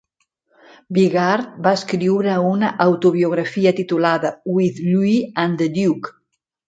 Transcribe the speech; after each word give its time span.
Bigard 0.97 1.59
va 1.67 1.73
escriure 1.79 2.37
una 2.53 2.71
autobiografia 2.87 3.75
titulada 3.81 4.33
"With 4.55 4.81
Louis 4.87 5.29
and 5.45 5.63
The 5.63 5.69
Duke". 5.77 6.17